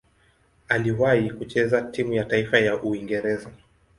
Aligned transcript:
Aliwahi 0.67 1.29
kucheza 1.31 1.81
timu 1.81 2.13
ya 2.13 2.23
taifa 2.25 2.59
ya 2.59 2.81
Uingereza. 2.83 3.49